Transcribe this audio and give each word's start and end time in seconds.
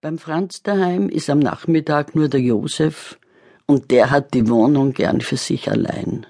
Beim 0.00 0.18
Franz 0.18 0.62
daheim 0.62 1.08
ist 1.08 1.28
am 1.28 1.40
Nachmittag 1.40 2.14
nur 2.14 2.28
der 2.28 2.40
Josef 2.40 3.18
und 3.66 3.90
der 3.90 4.12
hat 4.12 4.32
die 4.32 4.48
Wohnung 4.48 4.92
gern 4.92 5.20
für 5.20 5.36
sich 5.36 5.68
allein. 5.68 6.24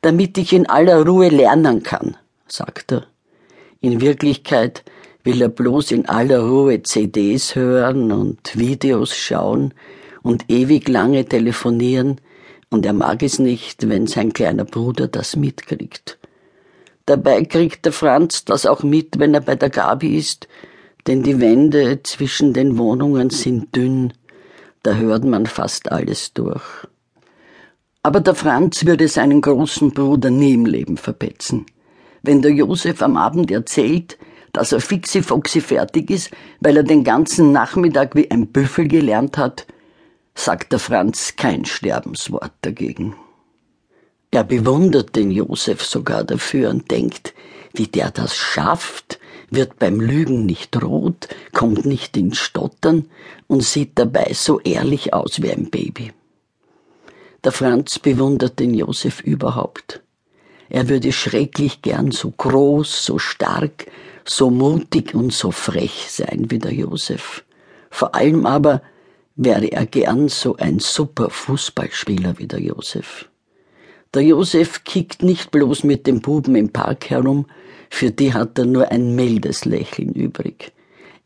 Damit 0.00 0.38
ich 0.38 0.54
in 0.54 0.66
aller 0.66 1.04
Ruhe 1.04 1.28
lernen 1.28 1.82
kann, 1.82 2.16
sagt 2.48 2.92
er. 2.92 3.06
In 3.82 4.00
Wirklichkeit 4.00 4.82
will 5.24 5.42
er 5.42 5.50
bloß 5.50 5.90
in 5.90 6.08
aller 6.08 6.40
Ruhe 6.40 6.82
CDs 6.84 7.54
hören 7.54 8.12
und 8.12 8.56
Videos 8.56 9.14
schauen 9.14 9.74
und 10.22 10.48
ewig 10.48 10.88
lange 10.88 11.26
telefonieren, 11.26 12.18
und 12.70 12.86
er 12.86 12.94
mag 12.94 13.22
es 13.22 13.38
nicht, 13.38 13.90
wenn 13.90 14.06
sein 14.06 14.32
kleiner 14.32 14.64
Bruder 14.64 15.06
das 15.06 15.36
mitkriegt. 15.36 16.18
Dabei 17.04 17.44
kriegt 17.44 17.84
der 17.84 17.92
Franz 17.92 18.46
das 18.46 18.64
auch 18.64 18.82
mit, 18.82 19.18
wenn 19.18 19.34
er 19.34 19.42
bei 19.42 19.54
der 19.54 19.68
Gabi 19.68 20.16
ist, 20.16 20.48
denn 21.06 21.22
die 21.22 21.40
Wände 21.40 22.02
zwischen 22.02 22.52
den 22.52 22.78
Wohnungen 22.78 23.30
sind 23.30 23.74
dünn, 23.74 24.12
da 24.82 24.94
hört 24.94 25.24
man 25.24 25.46
fast 25.46 25.90
alles 25.90 26.32
durch. 26.32 26.62
Aber 28.02 28.20
der 28.20 28.34
Franz 28.34 28.86
würde 28.86 29.08
seinen 29.08 29.40
großen 29.40 29.92
Bruder 29.92 30.30
nie 30.30 30.54
im 30.54 30.66
Leben 30.66 30.96
verpetzen. 30.96 31.66
Wenn 32.22 32.42
der 32.42 32.52
Josef 32.52 33.02
am 33.02 33.16
Abend 33.16 33.50
erzählt, 33.50 34.16
dass 34.52 34.72
er 34.72 34.80
fixi-foxi 34.80 35.60
fertig 35.60 36.10
ist, 36.10 36.30
weil 36.60 36.76
er 36.76 36.82
den 36.82 37.04
ganzen 37.04 37.52
Nachmittag 37.52 38.14
wie 38.14 38.30
ein 38.30 38.46
Büffel 38.46 38.88
gelernt 38.88 39.36
hat, 39.36 39.66
sagt 40.34 40.72
der 40.72 40.78
Franz 40.78 41.34
kein 41.36 41.64
Sterbenswort 41.64 42.52
dagegen. 42.62 43.16
Er 44.30 44.44
bewundert 44.44 45.16
den 45.16 45.30
Josef 45.30 45.84
sogar 45.84 46.24
dafür 46.24 46.70
und 46.70 46.90
denkt, 46.90 47.34
wie 47.74 47.86
der 47.86 48.10
das 48.10 48.36
schafft, 48.36 49.18
wird 49.50 49.78
beim 49.78 50.00
Lügen 50.00 50.46
nicht 50.46 50.82
rot, 50.82 51.28
kommt 51.52 51.84
nicht 51.86 52.16
ins 52.16 52.38
Stottern 52.38 53.06
und 53.46 53.62
sieht 53.62 53.92
dabei 53.94 54.32
so 54.32 54.60
ehrlich 54.60 55.14
aus 55.14 55.42
wie 55.42 55.50
ein 55.50 55.70
Baby. 55.70 56.12
Der 57.44 57.52
Franz 57.52 57.98
bewundert 57.98 58.58
den 58.58 58.74
Josef 58.74 59.20
überhaupt. 59.20 60.02
Er 60.68 60.88
würde 60.88 61.12
schrecklich 61.12 61.82
gern 61.82 62.10
so 62.10 62.30
groß, 62.30 63.04
so 63.04 63.18
stark, 63.18 63.86
so 64.24 64.50
mutig 64.50 65.14
und 65.14 65.32
so 65.32 65.52
frech 65.52 66.06
sein 66.10 66.46
wie 66.48 66.58
der 66.58 66.72
Josef. 66.74 67.44
Vor 67.90 68.14
allem 68.14 68.46
aber 68.46 68.82
wäre 69.36 69.66
er 69.66 69.86
gern 69.86 70.28
so 70.28 70.56
ein 70.56 70.80
super 70.80 71.30
Fußballspieler 71.30 72.38
wie 72.38 72.48
der 72.48 72.60
Josef. 72.60 73.28
Der 74.16 74.24
Josef 74.24 74.82
kickt 74.84 75.22
nicht 75.22 75.50
bloß 75.50 75.84
mit 75.84 76.06
dem 76.06 76.22
Buben 76.22 76.56
im 76.56 76.70
Park 76.70 77.10
herum, 77.10 77.44
für 77.90 78.10
die 78.10 78.32
hat 78.32 78.58
er 78.58 78.64
nur 78.64 78.90
ein 78.90 79.14
mildes 79.14 79.66
Lächeln 79.66 80.14
übrig. 80.14 80.72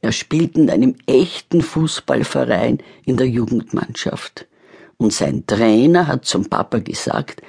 Er 0.01 0.11
spielt 0.11 0.57
in 0.57 0.69
einem 0.69 0.97
echten 1.07 1.63
Fußballverein 1.63 2.79
in 3.05 3.17
der 3.17 3.29
Jugendmannschaft. 3.29 4.49
Und 4.97 5.13
sein 5.13 5.47
Trainer 5.47 6.09
hat 6.09 6.25
zum 6.25 6.47
Papa 6.47 6.81
gesagt, 6.81 7.43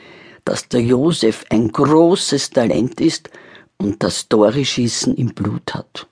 dass 0.45 0.67
der 0.67 0.81
Josef 0.81 1.43
ein 1.49 1.71
großes 1.71 2.51
Talent 2.51 3.01
ist 3.01 3.31
und 3.77 4.03
das 4.03 4.29
Tore-Schießen 4.29 5.15
im 5.15 5.33
Blut 5.33 5.73
hat. 5.73 6.05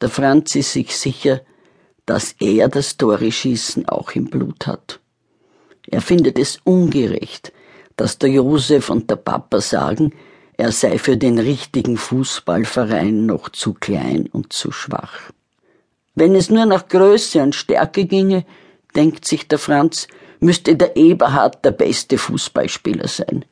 Der 0.00 0.08
Franz 0.08 0.56
ist 0.56 0.72
sich 0.72 0.96
sicher, 0.96 1.42
dass 2.06 2.34
er 2.40 2.66
das 2.68 2.96
Tore-Schießen 2.96 3.88
auch 3.88 4.10
im 4.16 4.24
Blut 4.24 4.66
hat. 4.66 4.98
Er 5.86 6.00
findet 6.00 6.40
es 6.40 6.58
ungerecht, 6.64 7.52
dass 7.98 8.16
der 8.16 8.30
Josef 8.30 8.90
und 8.90 9.10
der 9.10 9.16
Papa 9.16 9.60
sagen, 9.60 10.14
er 10.56 10.72
sei 10.72 10.98
für 10.98 11.16
den 11.16 11.38
richtigen 11.38 11.96
Fußballverein 11.96 13.26
noch 13.26 13.48
zu 13.50 13.74
klein 13.74 14.28
und 14.32 14.52
zu 14.52 14.70
schwach. 14.72 15.32
Wenn 16.14 16.34
es 16.34 16.48
nur 16.48 16.64
nach 16.64 16.88
Größe 16.88 17.42
und 17.42 17.54
Stärke 17.54 18.06
ginge, 18.06 18.46
denkt 18.94 19.24
sich 19.24 19.48
der 19.48 19.58
Franz, 19.58 20.06
müsste 20.38 20.76
der 20.76 20.96
Eberhard 20.96 21.64
der 21.64 21.72
beste 21.72 22.18
Fußballspieler 22.18 23.08
sein. 23.08 23.44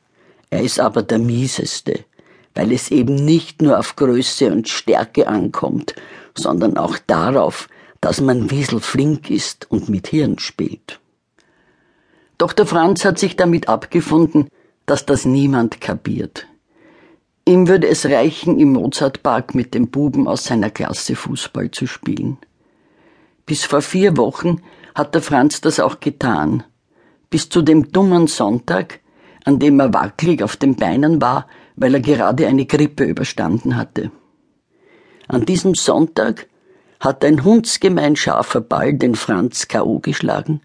Er 0.49 0.61
ist 0.61 0.79
aber 0.79 1.03
der 1.03 1.19
mieseste, 1.19 2.05
weil 2.55 2.71
es 2.71 2.89
eben 2.89 3.15
nicht 3.15 3.61
nur 3.61 3.77
auf 3.77 3.97
Größe 3.97 4.49
und 4.49 4.69
Stärke 4.69 5.27
ankommt, 5.27 5.93
sondern 6.35 6.77
auch 6.77 6.97
darauf, 7.05 7.67
dass 7.99 8.21
man 8.21 8.49
wiesel 8.49 8.79
flink 8.79 9.29
ist 9.29 9.69
und 9.69 9.89
mit 9.89 10.07
Hirn 10.07 10.39
spielt. 10.39 10.99
Doch 12.37 12.53
der 12.53 12.65
Franz 12.65 13.03
hat 13.03 13.17
sich 13.17 13.35
damit 13.35 13.67
abgefunden, 13.67 14.47
dass 14.85 15.05
das 15.05 15.25
niemand 15.25 15.81
kapiert. 15.81 16.47
Ihm 17.45 17.67
würde 17.67 17.87
es 17.87 18.05
reichen, 18.05 18.59
im 18.59 18.73
Mozartpark 18.73 19.55
mit 19.55 19.73
dem 19.73 19.87
Buben 19.87 20.27
aus 20.27 20.43
seiner 20.43 20.69
Klasse 20.69 21.15
Fußball 21.15 21.71
zu 21.71 21.87
spielen. 21.87 22.37
Bis 23.45 23.63
vor 23.63 23.81
vier 23.81 24.17
Wochen 24.17 24.61
hat 24.93 25.15
der 25.15 25.21
Franz 25.21 25.61
das 25.61 25.79
auch 25.79 25.99
getan. 25.99 26.63
Bis 27.29 27.49
zu 27.49 27.61
dem 27.61 27.91
dummen 27.91 28.27
Sonntag, 28.27 28.99
an 29.45 29.59
dem 29.59 29.79
er 29.79 29.93
wackelig 29.93 30.43
auf 30.43 30.57
den 30.57 30.75
Beinen 30.75 31.21
war, 31.21 31.47
weil 31.77 31.93
er 31.93 32.01
gerade 32.01 32.47
eine 32.47 32.65
Grippe 32.65 33.05
überstanden 33.05 33.77
hatte. 33.77 34.11
An 35.29 35.45
diesem 35.45 35.75
Sonntag 35.75 36.47
hat 36.99 37.23
ein 37.23 37.43
hundsgemein 37.43 38.15
scharfer 38.15 38.61
Ball 38.61 38.93
den 38.93 39.15
Franz 39.15 39.67
K.O. 39.67 39.99
geschlagen. 39.99 40.61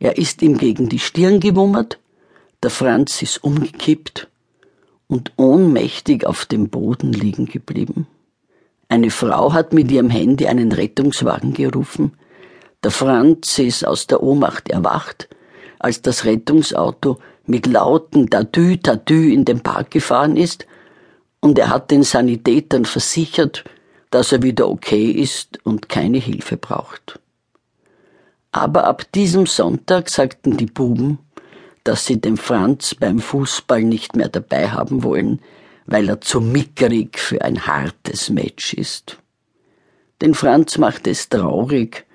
Er 0.00 0.16
ist 0.16 0.42
ihm 0.42 0.58
gegen 0.58 0.88
die 0.88 0.98
Stirn 0.98 1.40
gewummert, 1.40 1.98
der 2.62 2.70
Franz 2.70 3.22
ist 3.22 3.42
umgekippt 3.42 4.28
und 5.08 5.32
ohnmächtig 5.36 6.26
auf 6.26 6.46
dem 6.46 6.68
Boden 6.68 7.12
liegen 7.12 7.46
geblieben. 7.46 8.06
Eine 8.88 9.10
Frau 9.10 9.52
hat 9.52 9.72
mit 9.72 9.90
ihrem 9.90 10.10
Handy 10.10 10.46
einen 10.46 10.72
Rettungswagen 10.72 11.52
gerufen. 11.52 12.12
Der 12.82 12.90
Franz 12.90 13.58
ist 13.58 13.86
aus 13.86 14.06
der 14.06 14.22
Ohnmacht 14.22 14.70
erwacht, 14.70 15.28
als 15.78 16.00
das 16.00 16.24
Rettungsauto 16.24 17.18
mit 17.46 17.66
lauten 17.66 18.30
Tatü 18.30 18.76
Tatü 18.76 19.32
in 19.32 19.44
den 19.44 19.60
Park 19.60 19.90
gefahren 19.90 20.36
ist, 20.36 20.66
und 21.40 21.58
er 21.58 21.70
hat 21.70 21.90
den 21.90 22.02
Sanitätern 22.02 22.84
versichert, 22.84 23.64
dass 24.10 24.32
er 24.32 24.42
wieder 24.42 24.68
okay 24.68 25.10
ist 25.10 25.64
und 25.64 25.88
keine 25.88 26.18
Hilfe 26.18 26.56
braucht. 26.56 27.20
Aber 28.52 28.84
ab 28.84 29.10
diesem 29.12 29.46
Sonntag 29.46 30.08
sagten 30.08 30.56
die 30.56 30.66
Buben, 30.66 31.18
dass 31.84 32.06
sie 32.06 32.20
den 32.20 32.36
Franz 32.36 32.94
beim 32.94 33.18
Fußball 33.18 33.82
nicht 33.82 34.16
mehr 34.16 34.28
dabei 34.28 34.70
haben 34.70 35.02
wollen, 35.02 35.40
weil 35.86 36.08
er 36.08 36.20
zu 36.20 36.40
mickerig 36.40 37.18
für 37.18 37.42
ein 37.42 37.66
hartes 37.66 38.30
Match 38.30 38.74
ist. 38.74 39.18
Den 40.20 40.34
Franz 40.34 40.78
macht 40.78 41.06
es 41.06 41.28
traurig, 41.28 42.06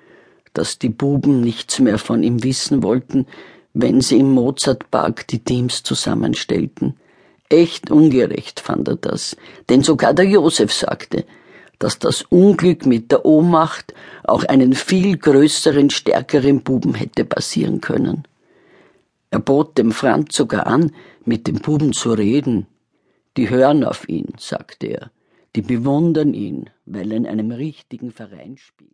dass 0.52 0.78
die 0.78 0.90
Buben 0.90 1.40
nichts 1.40 1.80
mehr 1.80 1.98
von 1.98 2.22
ihm 2.22 2.44
wissen 2.44 2.82
wollten, 2.82 3.26
wenn 3.72 4.00
sie 4.00 4.18
im 4.18 4.30
Mozartpark 4.32 5.26
die 5.26 5.40
Teams 5.40 5.82
zusammenstellten. 5.82 6.96
Echt 7.48 7.90
ungerecht 7.90 8.60
fand 8.60 8.88
er 8.88 8.96
das, 8.96 9.36
denn 9.68 9.82
sogar 9.82 10.14
der 10.14 10.26
Josef 10.26 10.72
sagte, 10.72 11.24
dass 11.84 11.98
das 11.98 12.22
Unglück 12.22 12.86
mit 12.86 13.12
der 13.12 13.26
Ohnmacht 13.26 13.92
auch 14.22 14.42
einen 14.44 14.72
viel 14.72 15.18
größeren, 15.18 15.90
stärkeren 15.90 16.62
Buben 16.62 16.94
hätte 16.94 17.26
passieren 17.26 17.82
können. 17.82 18.24
Er 19.28 19.40
bot 19.40 19.76
dem 19.76 19.92
Franz 19.92 20.34
sogar 20.34 20.66
an, 20.66 20.92
mit 21.26 21.46
dem 21.46 21.56
Buben 21.56 21.92
zu 21.92 22.14
reden. 22.14 22.66
Die 23.36 23.50
hören 23.50 23.84
auf 23.84 24.08
ihn, 24.08 24.28
sagte 24.38 24.86
er, 24.86 25.10
die 25.54 25.60
bewundern 25.60 26.32
ihn, 26.32 26.70
weil 26.86 27.10
er 27.10 27.18
in 27.18 27.26
einem 27.26 27.52
richtigen 27.52 28.12
Verein 28.12 28.56
spielt. 28.56 28.90